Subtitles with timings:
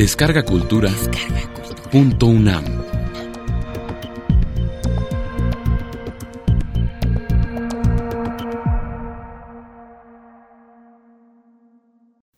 [0.00, 0.88] Descarga Cultura.
[1.92, 2.64] Punto UNAM.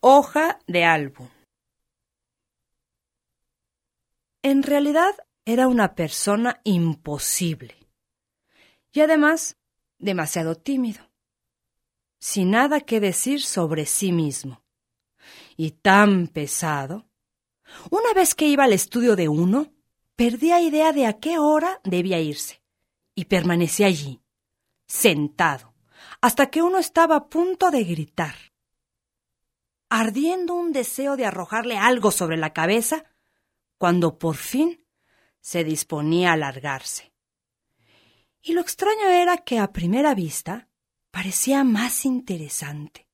[0.00, 1.29] Hoja de álbum.
[4.42, 7.76] En realidad era una persona imposible
[8.92, 9.56] y además
[10.00, 11.08] demasiado tímido,
[12.18, 14.64] sin nada que decir sobre sí mismo,
[15.57, 17.07] y tan pesado.
[17.90, 19.72] Una vez que iba al estudio de uno,
[20.17, 22.63] perdía idea de a qué hora debía irse,
[23.14, 24.22] y permanecía allí,
[24.86, 25.75] sentado,
[26.21, 28.36] hasta que uno estaba a punto de gritar.
[29.89, 33.05] Ardiendo un deseo de arrojarle algo sobre la cabeza,
[33.78, 34.86] cuando por fin
[35.41, 37.12] se disponía a largarse.
[38.41, 40.69] Y lo extraño era que a primera vista
[41.11, 43.08] parecía más interesante.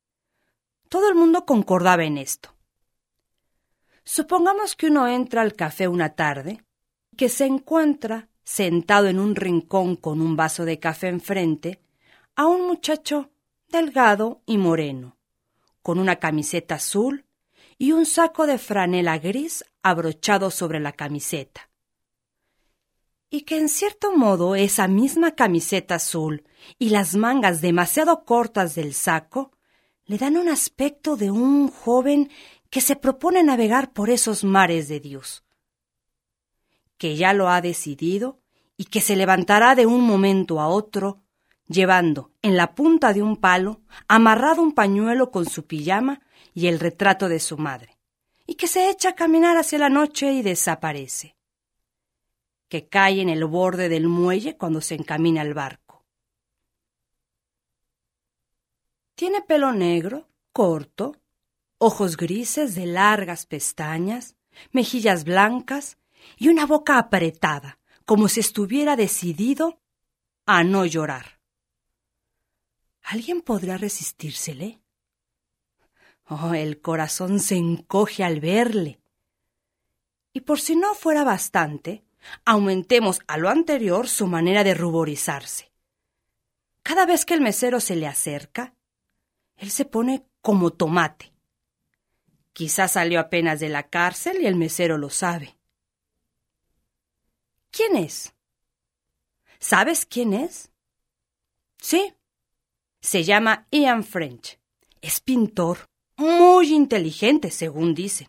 [0.89, 2.58] Todo el mundo concordaba en esto.
[4.11, 6.65] Supongamos que uno entra al café una tarde,
[7.15, 11.83] que se encuentra sentado en un rincón con un vaso de café enfrente
[12.35, 13.31] a un muchacho
[13.69, 15.19] delgado y moreno,
[15.83, 17.27] con una camiseta azul
[17.77, 21.69] y un saco de franela gris abrochado sobre la camiseta.
[23.29, 26.45] Y que en cierto modo esa misma camiseta azul
[26.79, 29.53] y las mangas demasiado cortas del saco
[30.07, 32.31] le dan un aspecto de un joven
[32.71, 35.45] que se propone navegar por esos mares de Dios,
[36.97, 38.41] que ya lo ha decidido
[38.77, 41.23] y que se levantará de un momento a otro,
[41.67, 46.21] llevando en la punta de un palo amarrado un pañuelo con su pijama
[46.55, 47.99] y el retrato de su madre,
[48.47, 51.39] y que se echa a caminar hacia la noche y desaparece
[52.69, 56.05] que cae en el borde del muelle cuando se encamina al barco.
[59.15, 61.17] Tiene pelo negro, corto,
[61.79, 64.37] ojos grises de largas pestañas,
[64.73, 65.99] mejillas blancas
[66.37, 69.81] y una boca apretada, como si estuviera decidido
[70.47, 71.41] a no llorar.
[73.03, 74.81] ¿Alguien podrá resistírsele?
[76.27, 79.01] Oh, el corazón se encoge al verle.
[80.33, 82.05] Y por si no fuera bastante,
[82.45, 85.73] aumentemos a lo anterior su manera de ruborizarse.
[86.83, 88.75] Cada vez que el mesero se le acerca,
[89.57, 91.33] él se pone como tomate.
[92.59, 95.57] Quizás salió apenas de la cárcel y el mesero lo sabe.
[97.71, 98.35] ¿Quién es?
[99.61, 100.73] ¿Sabes quién es?
[101.77, 102.13] Sí.
[103.01, 104.59] Se llama Ian French.
[105.01, 108.29] Es pintor, muy inteligente, según dicen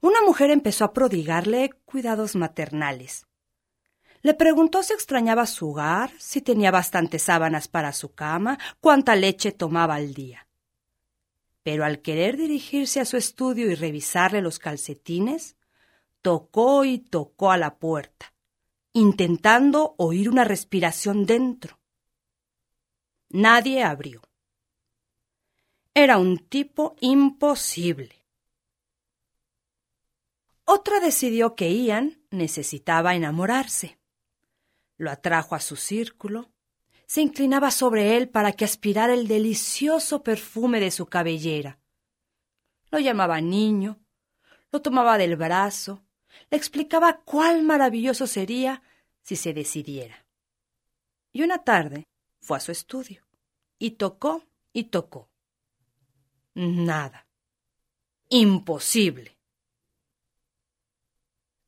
[0.00, 3.28] una mujer empezó a prodigarle cuidados maternales.
[4.22, 9.52] Le preguntó si extrañaba su hogar, si tenía bastantes sábanas para su cama, cuánta leche
[9.52, 10.47] tomaba al día.
[11.68, 15.58] Pero al querer dirigirse a su estudio y revisarle los calcetines,
[16.22, 18.32] tocó y tocó a la puerta,
[18.94, 21.78] intentando oír una respiración dentro.
[23.28, 24.22] Nadie abrió.
[25.92, 28.24] Era un tipo imposible.
[30.64, 33.98] Otra decidió que Ian necesitaba enamorarse.
[34.96, 36.50] Lo atrajo a su círculo,
[37.08, 41.80] se inclinaba sobre él para que aspirara el delicioso perfume de su cabellera.
[42.90, 43.98] Lo llamaba niño,
[44.70, 46.04] lo tomaba del brazo,
[46.50, 48.82] le explicaba cuál maravilloso sería
[49.22, 50.26] si se decidiera.
[51.32, 52.06] Y una tarde
[52.40, 53.26] fue a su estudio
[53.78, 54.44] y tocó
[54.74, 55.30] y tocó.
[56.52, 57.26] Nada.
[58.28, 59.38] Imposible.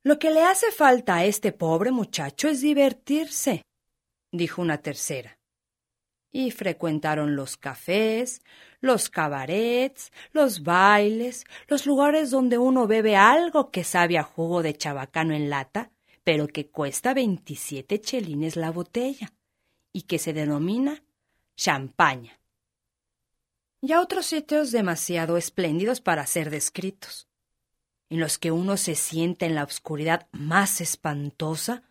[0.03, 3.63] Lo que le hace falta a este pobre muchacho es divertirse,
[4.31, 5.37] dijo una tercera.
[6.31, 8.41] Y frecuentaron los cafés,
[8.79, 14.75] los cabarets, los bailes, los lugares donde uno bebe algo que sabe a jugo de
[14.75, 15.91] chabacano en lata,
[16.23, 19.33] pero que cuesta veintisiete chelines la botella,
[19.91, 21.03] y que se denomina
[21.55, 22.39] champaña.
[23.81, 27.27] Y a otros sitios demasiado espléndidos para ser descritos
[28.11, 31.83] en los que uno se siente en la oscuridad más espantosa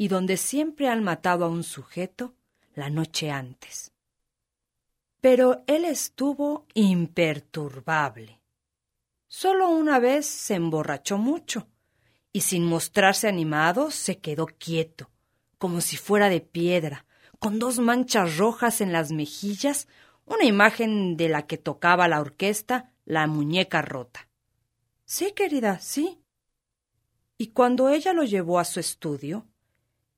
[0.00, 2.34] y donde siempre han matado a un sujeto
[2.74, 3.92] la noche antes.
[5.20, 8.40] Pero él estuvo imperturbable.
[9.28, 11.68] Solo una vez se emborrachó mucho
[12.32, 15.10] y sin mostrarse animado se quedó quieto,
[15.58, 17.04] como si fuera de piedra,
[17.38, 19.86] con dos manchas rojas en las mejillas,
[20.24, 24.30] una imagen de la que tocaba la orquesta, la muñeca rota.
[25.04, 26.22] Sí, querida, sí.
[27.36, 29.46] Y cuando ella lo llevó a su estudio,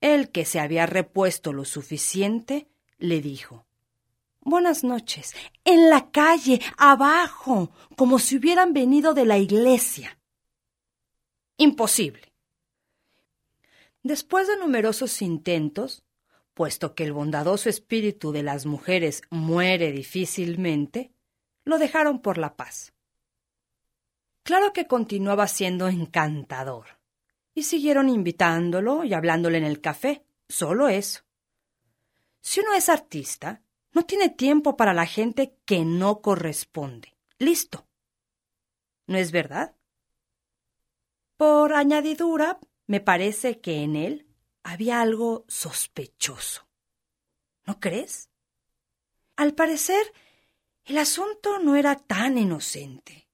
[0.02, 2.68] él, que se había repuesto lo suficiente,
[2.98, 3.64] le dijo
[4.44, 5.34] Buenas noches.
[5.64, 10.18] En la calle, abajo, como si hubieran venido de la iglesia.
[11.56, 12.32] Imposible.
[14.02, 16.02] Después de numerosos intentos,
[16.54, 21.12] puesto que el bondadoso espíritu de las mujeres muere difícilmente,
[21.64, 22.92] lo dejaron por la paz.
[24.42, 26.98] Claro que continuaba siendo encantador,
[27.54, 31.22] y siguieron invitándolo y hablándole en el café, solo eso.
[32.40, 33.62] Si uno es artista,
[33.92, 37.14] no tiene tiempo para la gente que no corresponde.
[37.38, 37.86] Listo.
[39.06, 39.74] ¿No es verdad?
[41.36, 44.26] Por añadidura, me parece que en él
[44.62, 46.66] había algo sospechoso.
[47.66, 48.30] ¿No crees?
[49.36, 50.12] Al parecer,
[50.84, 53.28] el asunto no era tan inocente.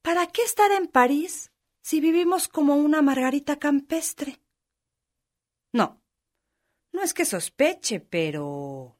[0.00, 1.51] ¿Para qué estar en París
[1.82, 4.40] si vivimos como una margarita campestre?
[5.72, 6.00] No,
[6.92, 8.98] no es que sospeche, pero...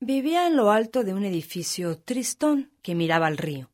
[0.00, 3.70] Vivía en lo alto de un edificio tristón que miraba al río.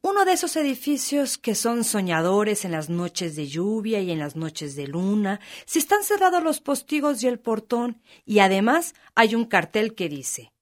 [0.00, 4.36] Uno de esos edificios que son soñadores en las noches de lluvia y en las
[4.36, 9.44] noches de luna, si están cerrados los postigos y el portón, y además hay un
[9.44, 10.52] cartel que dice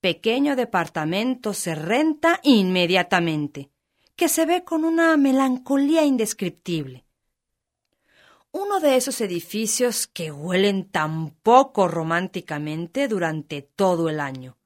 [0.00, 3.71] Pequeño departamento se renta inmediatamente,
[4.16, 7.04] que se ve con una melancolía indescriptible.
[8.50, 14.58] Uno de esos edificios que huelen tan poco románticamente durante todo el año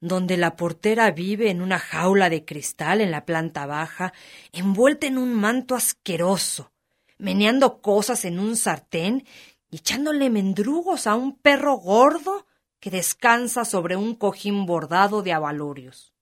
[0.00, 4.12] donde la portera vive en una jaula de cristal en la planta baja,
[4.52, 6.72] envuelta en un manto asqueroso,
[7.18, 9.26] meneando cosas en un sartén
[9.70, 12.46] y echándole mendrugos a un perro gordo
[12.78, 16.15] que descansa sobre un cojín bordado de abalorios.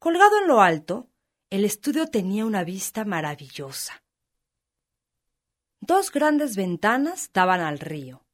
[0.00, 1.08] Colgado en lo alto,
[1.48, 4.02] el estudio tenía una vista maravillosa.
[5.80, 8.24] Dos grandes ventanas daban al río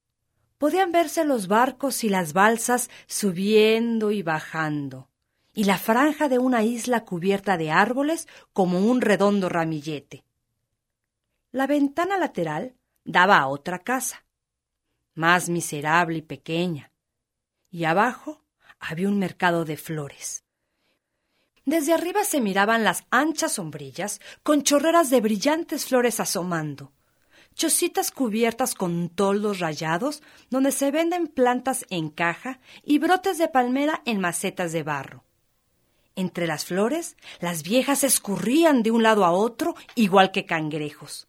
[0.58, 5.08] podían verse los barcos y las balsas subiendo y bajando,
[5.52, 10.24] y la franja de una isla cubierta de árboles como un redondo ramillete.
[11.52, 12.74] La ventana lateral
[13.04, 14.24] daba a otra casa,
[15.14, 16.90] más miserable y pequeña,
[17.70, 18.44] y abajo
[18.78, 20.45] había un mercado de flores.
[21.66, 26.92] Desde arriba se miraban las anchas sombrillas con chorreras de brillantes flores asomando,
[27.56, 34.00] chocitas cubiertas con toldos rayados donde se venden plantas en caja y brotes de palmera
[34.04, 35.24] en macetas de barro.
[36.14, 41.26] Entre las flores, las viejas escurrían de un lado a otro igual que cangrejos.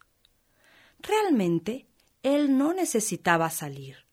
[1.00, 1.88] Realmente,
[2.22, 4.06] él no necesitaba salir.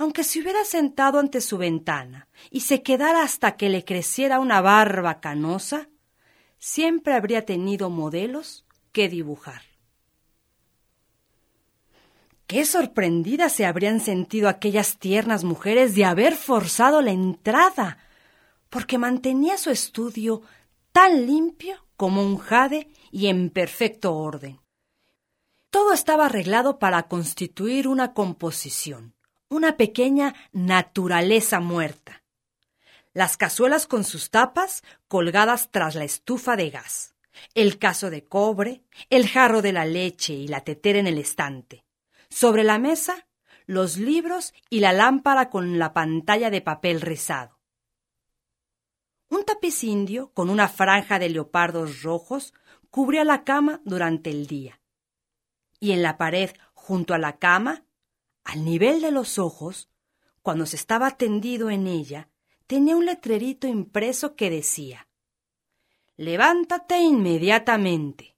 [0.00, 4.62] Aunque se hubiera sentado ante su ventana y se quedara hasta que le creciera una
[4.62, 5.90] barba canosa,
[6.58, 9.60] siempre habría tenido modelos que dibujar.
[12.46, 17.98] Qué sorprendidas se habrían sentido aquellas tiernas mujeres de haber forzado la entrada,
[18.70, 20.40] porque mantenía su estudio
[20.92, 24.60] tan limpio como un jade y en perfecto orden.
[25.68, 29.14] Todo estaba arreglado para constituir una composición,
[29.50, 32.22] una pequeña naturaleza muerta.
[33.12, 37.16] Las cazuelas con sus tapas colgadas tras la estufa de gas,
[37.54, 41.84] el caso de cobre, el jarro de la leche y la tetera en el estante
[42.30, 43.26] sobre la mesa,
[43.66, 47.58] los libros y la lámpara con la pantalla de papel rizado.
[49.28, 52.54] Un tapiz indio con una franja de leopardos rojos
[52.90, 54.80] cubría la cama durante el día.
[55.78, 57.84] Y en la pared, junto a la cama,
[58.44, 59.88] al nivel de los ojos,
[60.42, 62.28] cuando se estaba tendido en ella,
[62.66, 65.08] tenía un letrerito impreso que decía
[66.16, 68.36] Levántate inmediatamente.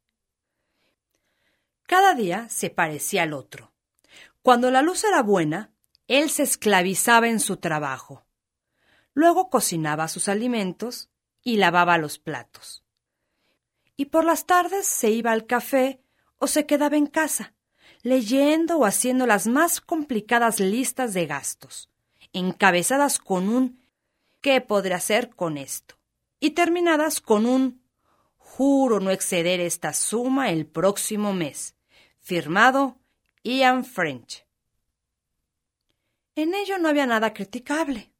[1.86, 3.72] Cada día se parecía al otro.
[4.40, 5.72] Cuando la luz era buena,
[6.08, 8.24] él se esclavizaba en su trabajo.
[9.14, 11.10] Luego cocinaba sus alimentos
[11.42, 12.84] y lavaba los platos.
[13.96, 16.02] Y por las tardes se iba al café
[16.38, 17.54] o se quedaba en casa,
[18.02, 21.88] leyendo o haciendo las más complicadas listas de gastos,
[22.32, 23.80] encabezadas con un
[24.40, 25.96] ¿qué podré hacer con esto?
[26.42, 27.80] y terminadas con un
[28.36, 31.76] juro no exceder esta suma el próximo mes,
[32.18, 32.98] firmado
[33.44, 34.44] Ian French.
[36.34, 38.10] En ello no había nada criticable.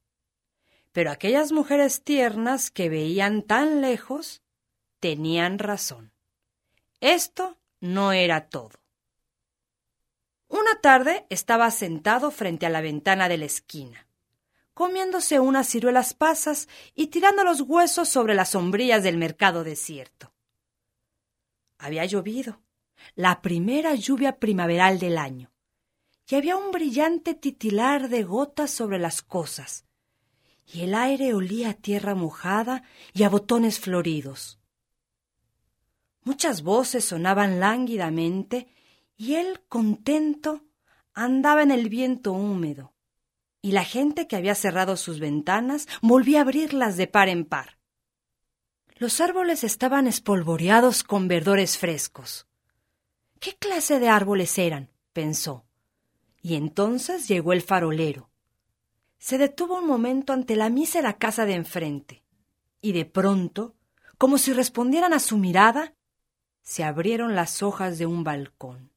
[0.92, 4.42] Pero aquellas mujeres tiernas que veían tan lejos
[5.00, 6.12] tenían razón.
[7.00, 8.81] Esto no era todo.
[10.52, 14.06] Una tarde estaba sentado frente a la ventana de la esquina,
[14.74, 20.34] comiéndose unas ciruelas pasas y tirando los huesos sobre las sombrillas del mercado desierto.
[21.78, 22.60] Había llovido
[23.14, 25.50] la primera lluvia primaveral del año,
[26.28, 29.86] y había un brillante titilar de gotas sobre las cosas,
[30.70, 32.82] y el aire olía a tierra mojada
[33.14, 34.60] y a botones floridos.
[36.24, 38.68] Muchas voces sonaban lánguidamente
[39.22, 40.64] y él, contento,
[41.14, 42.92] andaba en el viento húmedo,
[43.60, 47.78] y la gente que había cerrado sus ventanas volvía a abrirlas de par en par.
[48.96, 52.48] Los árboles estaban espolvoreados con verdores frescos.
[53.38, 54.90] ¿Qué clase de árboles eran?
[55.12, 55.66] pensó.
[56.40, 58.28] Y entonces llegó el farolero.
[59.18, 62.24] Se detuvo un momento ante la mísera casa de enfrente,
[62.80, 63.76] y de pronto,
[64.18, 65.94] como si respondieran a su mirada,
[66.62, 68.91] se abrieron las hojas de un balcón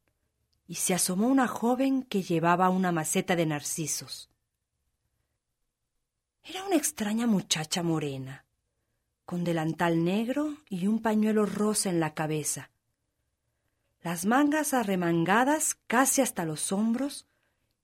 [0.68, 4.30] y se asomó una joven que llevaba una maceta de narcisos.
[6.44, 8.46] Era una extraña muchacha morena,
[9.26, 12.72] con delantal negro y un pañuelo rosa en la cabeza.
[14.02, 17.28] Las mangas arremangadas casi hasta los hombros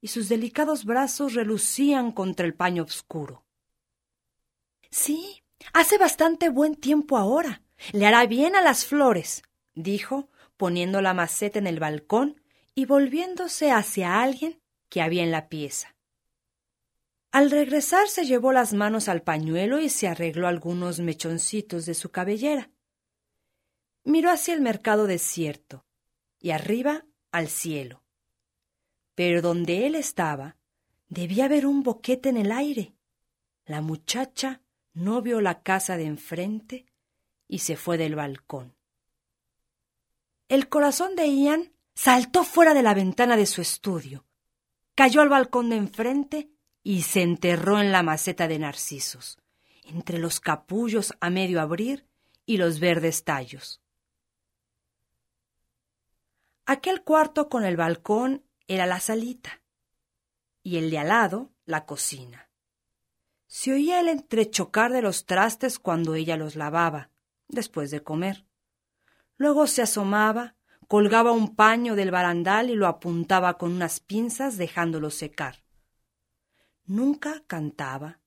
[0.02, 3.44] y sus delicados brazos relucían contra el paño oscuro.
[4.90, 7.62] Sí, hace bastante buen tiempo ahora.
[7.92, 12.41] Le hará bien a las flores, dijo, poniendo la maceta en el balcón
[12.76, 15.96] y volviéndose hacia alguien que había en la pieza.
[17.32, 22.12] Al regresar se llevó las manos al pañuelo y se arregló algunos mechoncitos de su
[22.12, 22.70] cabellera.
[24.04, 25.86] Miró hacia el mercado desierto
[26.40, 28.04] y arriba al cielo.
[29.16, 30.58] Pero donde él estaba,
[31.08, 32.94] debía haber un boquete en el aire.
[33.66, 34.62] La muchacha
[34.94, 36.86] no vio la casa de enfrente
[37.48, 38.76] y se fue del balcón.
[40.50, 41.72] El corazón de Ian
[42.04, 44.26] saltó fuera de la ventana de su estudio,
[44.96, 46.50] cayó al balcón de enfrente
[46.82, 49.38] y se enterró en la maceta de narcisos,
[49.84, 52.08] entre los capullos a medio abrir
[52.48, 53.84] y los verdes tallos.
[56.66, 59.62] Aquel cuarto con el balcón era la salita
[60.64, 62.50] y el de al lado la cocina.
[63.46, 67.12] Se oía el entrechocar de los trastes cuando ella los lavaba,
[67.48, 68.48] después de comer.
[69.38, 70.56] Luego se asomaba,
[70.92, 75.64] colgaba un paño del barandal y lo apuntaba con unas pinzas dejándolo secar.
[76.84, 78.20] Nunca cantaba,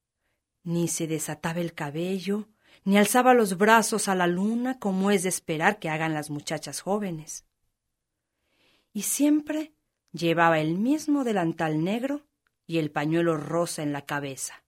[0.62, 2.48] ni se desataba el cabello,
[2.84, 6.80] ni alzaba los brazos a la luna como es de esperar que hagan las muchachas
[6.80, 7.44] jóvenes.
[8.94, 9.74] Y siempre
[10.12, 12.26] llevaba el mismo delantal negro
[12.66, 14.64] y el pañuelo rosa en la cabeza.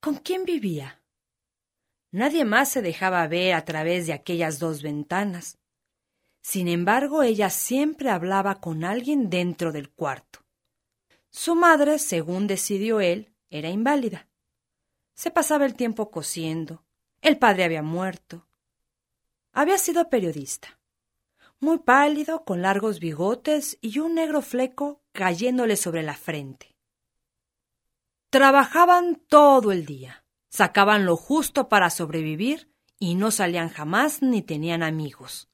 [0.00, 1.00] ¿Con quién vivía?
[2.10, 5.61] Nadie más se dejaba ver a través de aquellas dos ventanas.
[6.42, 10.40] Sin embargo, ella siempre hablaba con alguien dentro del cuarto.
[11.30, 14.28] Su madre, según decidió él, era inválida.
[15.14, 16.84] Se pasaba el tiempo cosiendo.
[17.22, 18.46] El padre había muerto.
[19.52, 20.78] Había sido periodista.
[21.60, 26.76] Muy pálido, con largos bigotes y un negro fleco cayéndole sobre la frente.
[28.28, 30.22] Trabajaban todo el día
[30.52, 35.48] sacaban lo justo para sobrevivir y no salían jamás ni tenían amigos.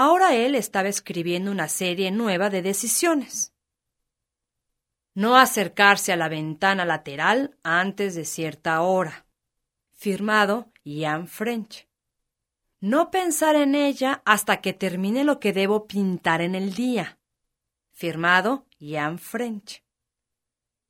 [0.00, 3.52] Ahora él estaba escribiendo una serie nueva de decisiones.
[5.12, 9.26] No acercarse a la ventana lateral antes de cierta hora.
[9.90, 11.88] Firmado Ian French.
[12.78, 17.18] No pensar en ella hasta que termine lo que debo pintar en el día.
[17.90, 19.82] Firmado Ian French.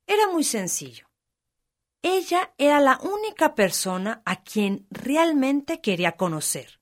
[0.05, 1.09] Era muy sencillo.
[2.03, 6.79] Ella era la única persona a quien realmente quería conocer,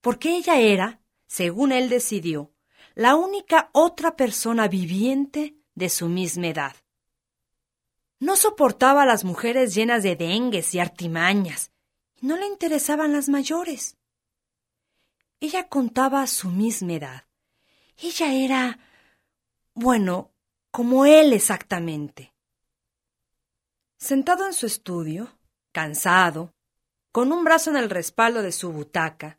[0.00, 1.01] porque ella era,
[1.32, 2.52] según él decidió,
[2.94, 6.76] la única otra persona viviente de su misma edad.
[8.18, 11.72] No soportaba a las mujeres llenas de dengues y artimañas,
[12.16, 13.96] y no le interesaban las mayores.
[15.40, 17.24] Ella contaba su misma edad.
[17.96, 18.78] Ella era,
[19.72, 20.34] bueno,
[20.70, 22.34] como él exactamente.
[23.96, 25.38] Sentado en su estudio,
[25.72, 26.52] cansado,
[27.10, 29.38] con un brazo en el respaldo de su butaca,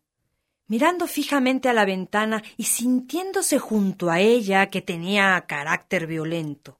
[0.67, 6.79] mirando fijamente a la ventana y sintiéndose junto a ella que tenía carácter violento.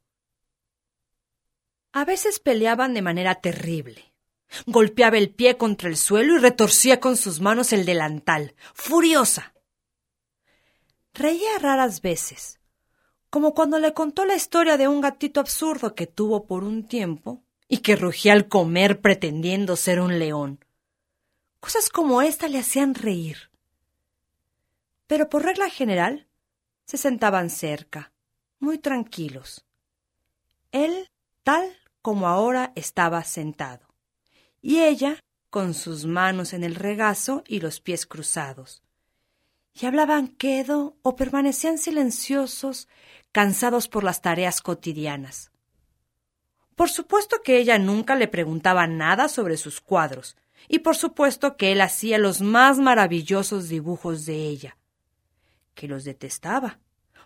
[1.92, 4.12] A veces peleaban de manera terrible.
[4.66, 9.54] Golpeaba el pie contra el suelo y retorcía con sus manos el delantal, furiosa.
[11.12, 12.60] Reía raras veces,
[13.30, 17.44] como cuando le contó la historia de un gatito absurdo que tuvo por un tiempo
[17.68, 20.64] y que rugía al comer pretendiendo ser un león.
[21.60, 23.50] Cosas como esta le hacían reír.
[25.06, 26.26] Pero por regla general
[26.86, 28.12] se sentaban cerca,
[28.58, 29.64] muy tranquilos.
[30.72, 31.10] Él
[31.42, 33.86] tal como ahora estaba sentado,
[34.60, 38.82] y ella con sus manos en el regazo y los pies cruzados.
[39.72, 42.88] Y hablaban quedo o permanecían silenciosos,
[43.32, 45.50] cansados por las tareas cotidianas.
[46.74, 50.36] Por supuesto que ella nunca le preguntaba nada sobre sus cuadros,
[50.68, 54.76] y por supuesto que él hacía los más maravillosos dibujos de ella,
[55.74, 56.80] que los detestaba,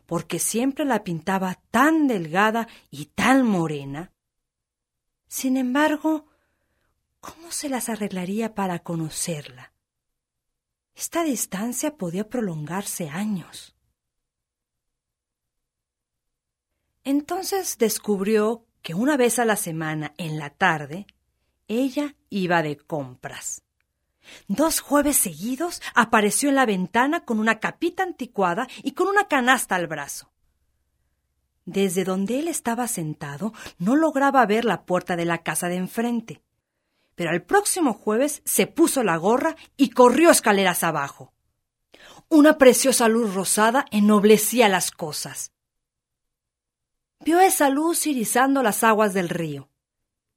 [0.06, 4.12] porque siempre la pintaba tan delgada y tan morena.
[5.26, 6.26] Sin embargo,
[7.20, 9.72] ¿cómo se las arreglaría para conocerla?
[10.94, 13.76] Esta distancia podía prolongarse años.
[17.04, 21.06] Entonces descubrió que una vez a la semana, en la tarde,
[21.68, 23.62] ella iba de compras.
[24.46, 29.76] Dos jueves seguidos apareció en la ventana con una capita anticuada y con una canasta
[29.76, 30.30] al brazo.
[31.64, 36.42] Desde donde él estaba sentado no lograba ver la puerta de la casa de enfrente.
[37.14, 41.34] Pero el próximo jueves se puso la gorra y corrió escaleras abajo.
[42.28, 45.52] Una preciosa luz rosada ennoblecía las cosas.
[47.20, 49.68] Vio esa luz irizando las aguas del río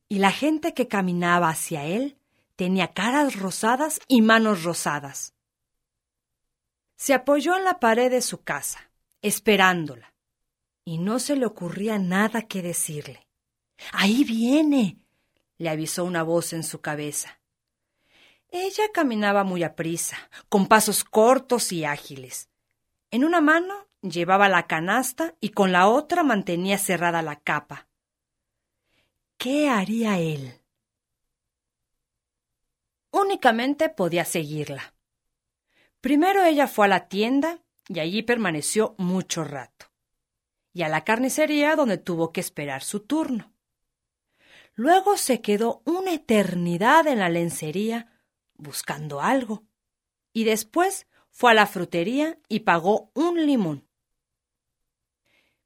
[0.09, 2.17] y la gente que caminaba hacia él
[2.55, 5.33] tenía caras rosadas y manos rosadas.
[6.95, 8.91] Se apoyó en la pared de su casa,
[9.21, 10.13] esperándola,
[10.85, 13.27] y no se le ocurría nada que decirle.
[13.91, 14.99] Ahí viene,
[15.57, 17.39] le avisó una voz en su cabeza.
[18.49, 20.17] Ella caminaba muy aprisa,
[20.49, 22.49] con pasos cortos y ágiles.
[23.09, 27.87] En una mano llevaba la canasta y con la otra mantenía cerrada la capa.
[29.37, 30.60] ¿Qué haría él?
[33.11, 34.93] Únicamente podía seguirla.
[35.99, 39.87] Primero ella fue a la tienda y allí permaneció mucho rato,
[40.73, 43.53] y a la carnicería donde tuvo que esperar su turno.
[44.73, 48.07] Luego se quedó una eternidad en la lencería
[48.55, 49.63] buscando algo,
[50.33, 53.87] y después fue a la frutería y pagó un limón.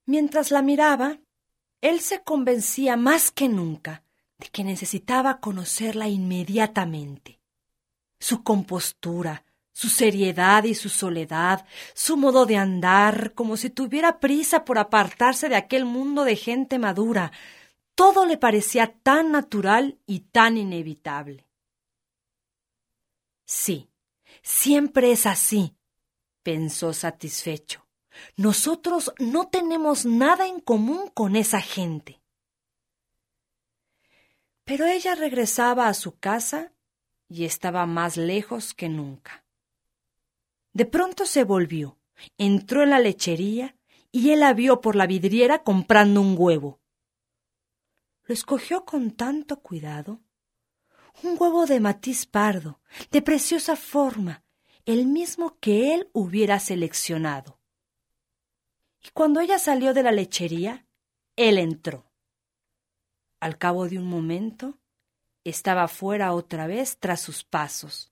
[0.06, 1.20] Mientras la miraba,
[1.82, 4.04] él se convencía más que nunca
[4.38, 7.40] de que necesitaba conocerla inmediatamente.
[8.26, 14.66] Su compostura, su seriedad y su soledad, su modo de andar, como si tuviera prisa
[14.66, 17.32] por apartarse de aquel mundo de gente madura,
[17.94, 21.48] todo le parecía tan natural y tan inevitable.
[23.46, 23.92] Sí,
[24.42, 25.76] siempre es así,
[26.42, 27.86] pensó satisfecho.
[28.38, 32.24] Nosotros no tenemos nada en común con esa gente.
[34.64, 36.72] Pero ella regresaba a su casa
[37.36, 39.44] y estaba más lejos que nunca.
[40.74, 41.98] De pronto se volvió,
[42.38, 43.76] entró en la lechería
[44.12, 46.80] y él la vio por la vidriera comprando un huevo.
[48.24, 50.22] Lo escogió con tanto cuidado.
[51.24, 54.44] Un huevo de matiz pardo, de preciosa forma,
[54.86, 57.60] el mismo que él hubiera seleccionado
[59.06, 60.88] y cuando ella salió de la lechería,
[61.36, 62.12] él entró.
[63.40, 64.80] Al cabo de un momento,
[65.46, 68.12] estaba fuera otra vez tras sus pasos,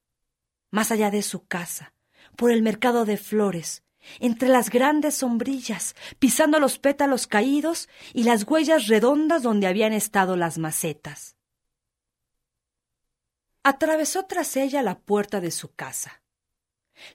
[0.72, 1.94] más allá de su casa,
[2.38, 3.84] por el mercado de flores,
[4.20, 10.36] entre las grandes sombrillas, pisando los pétalos caídos y las huellas redondas donde habían estado
[10.36, 11.36] las macetas.
[13.64, 16.22] Atravesó tras ella la puerta de su casa.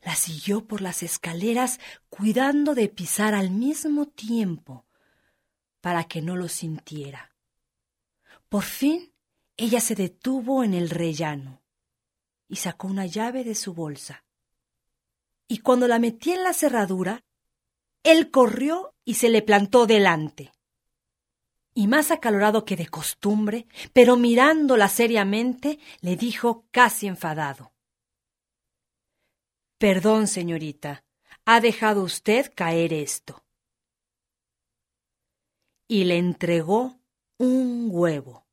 [0.03, 1.79] La siguió por las escaleras
[2.09, 4.87] cuidando de pisar al mismo tiempo
[5.81, 7.33] para que no lo sintiera.
[8.49, 9.13] Por fin
[9.59, 11.61] ella se detuvo en el rellano
[12.49, 14.25] y sacó una llave de su bolsa.
[15.49, 17.25] Y cuando la metí en la cerradura,
[18.05, 20.53] él corrió y se le plantó delante.
[21.75, 27.73] Y más acalorado que de costumbre, pero mirándola seriamente, le dijo casi enfadado
[29.77, 31.05] Perdón, señorita,
[31.45, 33.45] ha dejado usted caer esto.
[35.89, 37.01] Y le entregó
[37.39, 38.48] un huevo.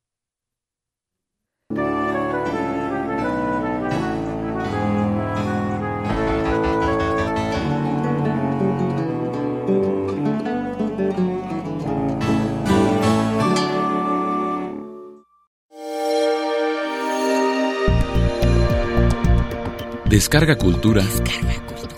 [20.16, 21.04] Descarga Cultura.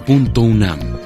[0.05, 0.98] Punto UNAM.